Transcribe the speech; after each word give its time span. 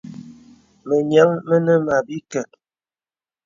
Mə 0.87 0.95
nyāŋ 1.09 1.29
mə 1.47 1.55
nə 1.65 1.73
mə̀ 1.85 1.95
àbìkək. 1.99 2.49